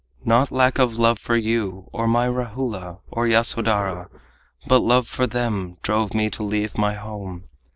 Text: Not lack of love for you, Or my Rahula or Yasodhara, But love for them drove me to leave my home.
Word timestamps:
Not 0.25 0.51
lack 0.51 0.79
of 0.79 0.97
love 0.97 1.19
for 1.19 1.37
you, 1.37 1.87
Or 1.91 2.07
my 2.07 2.25
Rahula 2.25 2.97
or 3.11 3.27
Yasodhara, 3.27 4.09
But 4.65 4.79
love 4.79 5.05
for 5.07 5.27
them 5.27 5.77
drove 5.83 6.15
me 6.15 6.27
to 6.31 6.41
leave 6.41 6.75
my 6.75 6.95
home. 6.95 7.43